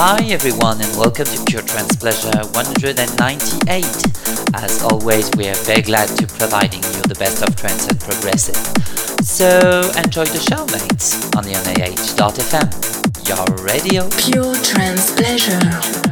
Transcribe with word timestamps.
Hi 0.00 0.22
everyone 0.30 0.80
and 0.80 0.96
welcome 0.96 1.24
to 1.24 1.44
Pure 1.46 1.62
Trance 1.62 1.96
Pleasure 1.96 2.30
198. 2.54 3.84
As 4.54 4.80
always, 4.84 5.28
we 5.36 5.48
are 5.48 5.56
very 5.66 5.82
glad 5.82 6.06
to 6.18 6.26
providing 6.38 6.84
you 6.84 7.02
the 7.02 7.16
best 7.18 7.42
of 7.42 7.56
trance 7.56 7.88
and 7.88 7.98
progressive. 7.98 8.54
So 9.26 9.80
enjoy 9.98 10.26
the 10.26 10.38
show, 10.38 10.64
mates, 10.66 11.16
on 11.34 11.42
the 11.42 11.50
NAH.fm, 11.66 12.70
your 13.26 13.64
radio. 13.66 14.08
Pure 14.10 14.54
Trance 14.62 15.10
Pleasure. 15.16 16.07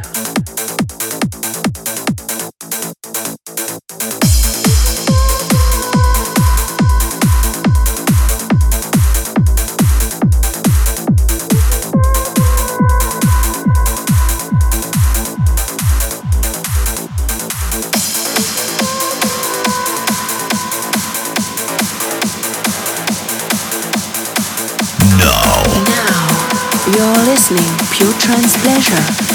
Trance 28.87 29.26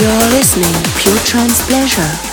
You're 0.00 0.30
listening 0.30 0.72
Pure 0.96 1.18
Trance 1.26 1.60
Pleasure. 1.66 2.29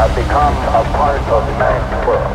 Have 0.00 0.16
become 0.16 0.56
a 0.72 0.84
part 0.96 1.20
of 1.28 1.44
man's 1.60 1.92
world. 2.08 2.32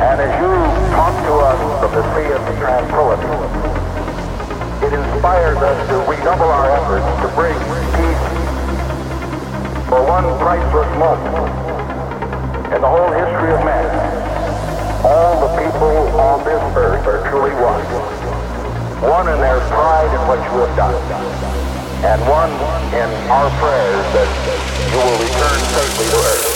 And 0.00 0.16
as 0.16 0.32
you 0.40 0.48
talk 0.96 1.12
to 1.28 1.34
us 1.44 1.60
of 1.84 1.92
the 1.92 2.00
sea 2.16 2.32
of 2.32 2.40
tranquility, 2.56 3.28
it 4.80 4.96
inspires 4.96 5.58
us 5.60 5.76
to 5.92 5.96
redouble 6.08 6.48
our 6.48 6.72
efforts 6.72 7.04
to 7.20 7.28
bring 7.36 7.52
peace 8.00 8.24
for 9.92 10.00
one 10.08 10.24
priceless 10.40 10.88
moment 10.96 11.52
in 12.72 12.80
the 12.80 12.88
whole 12.88 13.12
history 13.12 13.52
of 13.52 13.60
man. 13.68 15.04
All 15.04 15.36
the 15.44 15.52
people 15.60 16.16
on 16.16 16.44
this 16.48 16.64
earth 16.80 17.04
are 17.12 17.28
truly 17.28 17.52
one. 17.60 17.84
One 19.04 19.28
in 19.28 19.38
their 19.38 19.60
pride 19.68 20.08
in 20.16 20.26
what 20.26 20.40
you 20.48 20.64
have 20.64 20.76
done 20.78 21.67
and 22.04 22.20
one 22.22 22.52
in 22.94 23.10
our 23.28 23.50
prayers 23.58 24.06
that 24.14 24.30
you 24.90 24.98
will 24.98 25.18
return 25.18 25.58
safely 25.74 26.06
to 26.06 26.16
earth. 26.30 26.47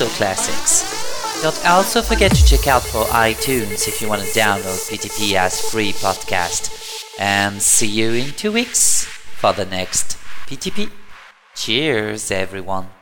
Also 0.00 0.14
classics. 0.16 1.42
Don't 1.42 1.66
also 1.66 2.02
forget 2.02 2.32
to 2.32 2.44
check 2.44 2.68
out 2.68 2.82
for 2.82 3.04
iTunes 3.06 3.88
if 3.88 4.00
you 4.00 4.08
want 4.08 4.22
to 4.22 4.28
download 4.28 4.78
PTP 4.88 5.34
as 5.34 5.60
free 5.60 5.92
podcast. 5.92 6.70
And 7.18 7.60
see 7.60 7.88
you 7.88 8.12
in 8.12 8.30
two 8.30 8.52
weeks 8.52 9.04
for 9.04 9.52
the 9.52 9.64
next 9.64 10.16
PTP. 10.46 10.90
Cheers, 11.56 12.30
everyone. 12.30 12.97